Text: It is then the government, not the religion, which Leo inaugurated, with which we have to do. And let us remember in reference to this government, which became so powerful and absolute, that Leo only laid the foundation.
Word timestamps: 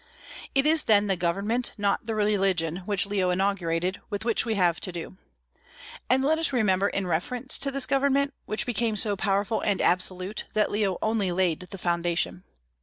It 0.55 0.65
is 0.65 0.85
then 0.85 1.05
the 1.05 1.15
government, 1.15 1.73
not 1.77 2.07
the 2.07 2.15
religion, 2.15 2.77
which 2.87 3.05
Leo 3.05 3.29
inaugurated, 3.29 4.01
with 4.09 4.25
which 4.25 4.47
we 4.47 4.55
have 4.55 4.79
to 4.81 4.91
do. 4.91 5.17
And 6.09 6.23
let 6.25 6.39
us 6.39 6.51
remember 6.51 6.87
in 6.89 7.05
reference 7.05 7.59
to 7.59 7.69
this 7.69 7.85
government, 7.85 8.33
which 8.47 8.65
became 8.65 8.95
so 8.95 9.15
powerful 9.15 9.61
and 9.61 9.79
absolute, 9.79 10.45
that 10.55 10.71
Leo 10.71 10.97
only 11.03 11.31
laid 11.31 11.59
the 11.59 11.77
foundation. 11.77 12.43